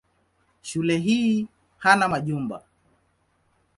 [0.61, 1.47] Shule hii
[1.77, 2.63] hana majumba.